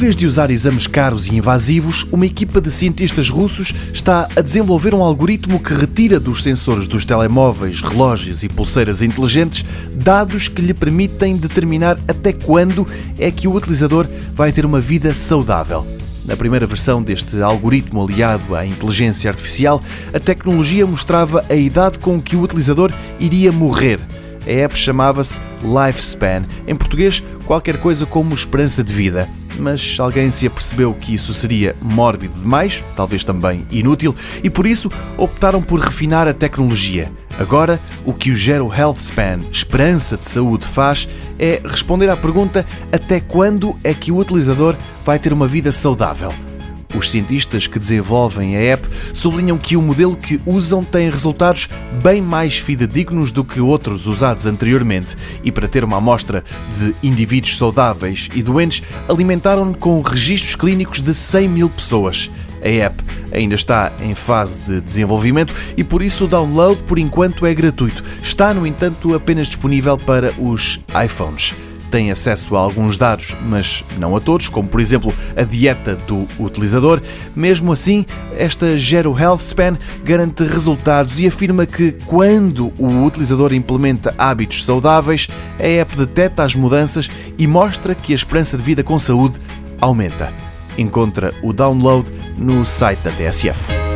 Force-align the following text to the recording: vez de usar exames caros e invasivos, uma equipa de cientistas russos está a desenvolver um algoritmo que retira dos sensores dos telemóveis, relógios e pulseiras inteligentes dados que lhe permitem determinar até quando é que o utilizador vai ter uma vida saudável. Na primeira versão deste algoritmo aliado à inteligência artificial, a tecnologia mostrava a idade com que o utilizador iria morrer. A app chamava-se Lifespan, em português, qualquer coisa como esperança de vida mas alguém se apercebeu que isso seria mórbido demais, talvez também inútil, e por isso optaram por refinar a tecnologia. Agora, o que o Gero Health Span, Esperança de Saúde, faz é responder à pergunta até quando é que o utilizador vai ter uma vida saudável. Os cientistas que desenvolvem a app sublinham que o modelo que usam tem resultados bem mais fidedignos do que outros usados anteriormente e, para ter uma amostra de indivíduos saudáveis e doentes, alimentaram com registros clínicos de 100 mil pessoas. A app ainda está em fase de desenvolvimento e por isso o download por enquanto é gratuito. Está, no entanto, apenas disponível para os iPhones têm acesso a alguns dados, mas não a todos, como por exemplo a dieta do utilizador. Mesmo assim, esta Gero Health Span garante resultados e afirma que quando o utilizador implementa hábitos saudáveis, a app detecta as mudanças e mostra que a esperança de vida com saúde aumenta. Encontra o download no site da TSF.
vez 0.00 0.16
de 0.16 0.24
usar 0.24 0.50
exames 0.50 0.86
caros 0.86 1.26
e 1.26 1.34
invasivos, 1.34 2.06
uma 2.10 2.24
equipa 2.24 2.58
de 2.58 2.70
cientistas 2.70 3.28
russos 3.28 3.74
está 3.92 4.26
a 4.34 4.40
desenvolver 4.40 4.94
um 4.94 5.02
algoritmo 5.02 5.60
que 5.60 5.74
retira 5.74 6.18
dos 6.18 6.42
sensores 6.42 6.88
dos 6.88 7.04
telemóveis, 7.04 7.82
relógios 7.82 8.42
e 8.42 8.48
pulseiras 8.48 9.02
inteligentes 9.02 9.62
dados 9.92 10.48
que 10.48 10.62
lhe 10.62 10.72
permitem 10.72 11.36
determinar 11.36 11.98
até 12.08 12.32
quando 12.32 12.88
é 13.18 13.30
que 13.30 13.46
o 13.46 13.54
utilizador 13.54 14.06
vai 14.34 14.50
ter 14.50 14.64
uma 14.64 14.80
vida 14.80 15.12
saudável. 15.12 15.86
Na 16.24 16.34
primeira 16.34 16.66
versão 16.66 17.02
deste 17.02 17.38
algoritmo 17.42 18.02
aliado 18.02 18.56
à 18.56 18.64
inteligência 18.64 19.30
artificial, 19.30 19.82
a 20.14 20.18
tecnologia 20.18 20.86
mostrava 20.86 21.44
a 21.46 21.54
idade 21.54 21.98
com 21.98 22.18
que 22.22 22.36
o 22.36 22.40
utilizador 22.40 22.90
iria 23.18 23.52
morrer. 23.52 24.00
A 24.46 24.50
app 24.50 24.78
chamava-se 24.78 25.38
Lifespan, 25.62 26.46
em 26.66 26.74
português, 26.74 27.22
qualquer 27.44 27.76
coisa 27.76 28.06
como 28.06 28.34
esperança 28.34 28.82
de 28.82 28.94
vida 28.94 29.28
mas 29.60 29.96
alguém 29.98 30.30
se 30.30 30.46
apercebeu 30.46 30.94
que 30.94 31.14
isso 31.14 31.32
seria 31.34 31.76
mórbido 31.80 32.34
demais, 32.40 32.84
talvez 32.96 33.24
também 33.24 33.66
inútil, 33.70 34.14
e 34.42 34.50
por 34.50 34.66
isso 34.66 34.90
optaram 35.16 35.62
por 35.62 35.80
refinar 35.80 36.26
a 36.26 36.34
tecnologia. 36.34 37.12
Agora, 37.38 37.80
o 38.04 38.12
que 38.12 38.30
o 38.30 38.34
Gero 38.34 38.72
Health 38.72 38.98
Span, 39.00 39.40
Esperança 39.50 40.16
de 40.16 40.24
Saúde, 40.24 40.66
faz 40.66 41.08
é 41.38 41.60
responder 41.64 42.10
à 42.10 42.16
pergunta 42.16 42.66
até 42.92 43.20
quando 43.20 43.76
é 43.82 43.94
que 43.94 44.12
o 44.12 44.18
utilizador 44.18 44.76
vai 45.04 45.18
ter 45.18 45.32
uma 45.32 45.46
vida 45.46 45.72
saudável. 45.72 46.34
Os 46.94 47.10
cientistas 47.10 47.66
que 47.66 47.78
desenvolvem 47.78 48.56
a 48.56 48.60
app 48.60 48.88
sublinham 49.14 49.56
que 49.56 49.76
o 49.76 49.82
modelo 49.82 50.16
que 50.16 50.40
usam 50.44 50.82
tem 50.82 51.08
resultados 51.08 51.68
bem 52.02 52.20
mais 52.20 52.58
fidedignos 52.58 53.30
do 53.30 53.44
que 53.44 53.60
outros 53.60 54.06
usados 54.06 54.44
anteriormente 54.46 55.16
e, 55.44 55.52
para 55.52 55.68
ter 55.68 55.84
uma 55.84 55.98
amostra 55.98 56.44
de 56.76 56.94
indivíduos 57.02 57.56
saudáveis 57.56 58.28
e 58.34 58.42
doentes, 58.42 58.82
alimentaram 59.08 59.72
com 59.72 60.00
registros 60.00 60.56
clínicos 60.56 61.00
de 61.00 61.14
100 61.14 61.48
mil 61.48 61.68
pessoas. 61.68 62.30
A 62.62 62.68
app 62.68 63.02
ainda 63.32 63.54
está 63.54 63.92
em 64.02 64.14
fase 64.14 64.60
de 64.60 64.80
desenvolvimento 64.80 65.54
e 65.76 65.84
por 65.84 66.02
isso 66.02 66.24
o 66.24 66.28
download 66.28 66.82
por 66.82 66.98
enquanto 66.98 67.46
é 67.46 67.54
gratuito. 67.54 68.02
Está, 68.22 68.52
no 68.52 68.66
entanto, 68.66 69.14
apenas 69.14 69.46
disponível 69.46 69.96
para 69.96 70.32
os 70.38 70.80
iPhones 71.04 71.54
têm 71.90 72.10
acesso 72.10 72.56
a 72.56 72.60
alguns 72.60 72.96
dados, 72.96 73.34
mas 73.42 73.84
não 73.98 74.16
a 74.16 74.20
todos, 74.20 74.48
como 74.48 74.68
por 74.68 74.80
exemplo 74.80 75.12
a 75.36 75.42
dieta 75.42 75.96
do 75.96 76.26
utilizador. 76.38 77.00
Mesmo 77.34 77.72
assim, 77.72 78.06
esta 78.36 78.78
Gero 78.78 79.18
Health 79.18 79.40
Span 79.40 79.76
garante 80.04 80.44
resultados 80.44 81.18
e 81.20 81.26
afirma 81.26 81.66
que 81.66 81.92
quando 82.06 82.72
o 82.78 83.04
utilizador 83.04 83.52
implementa 83.52 84.14
hábitos 84.16 84.64
saudáveis, 84.64 85.28
a 85.58 85.66
app 85.66 85.96
detecta 85.96 86.44
as 86.44 86.54
mudanças 86.54 87.10
e 87.36 87.46
mostra 87.46 87.94
que 87.94 88.12
a 88.12 88.16
esperança 88.16 88.56
de 88.56 88.62
vida 88.62 88.82
com 88.82 88.98
saúde 88.98 89.38
aumenta. 89.80 90.32
Encontra 90.78 91.34
o 91.42 91.52
download 91.52 92.08
no 92.38 92.64
site 92.64 93.00
da 93.00 93.10
TSF. 93.10 93.89